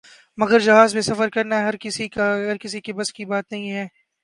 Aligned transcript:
مگر 0.37 0.59
جہاز 0.59 0.93
میں 0.93 1.01
سفر 1.01 1.29
کرنا 1.29 1.59
ہر 1.61 1.75
کسی 1.77 2.07
کے 2.81 2.93
بس 2.93 3.13
کی 3.13 3.25
بات 3.25 3.51
نہیں 3.51 3.71
ہے۔ 3.71 3.85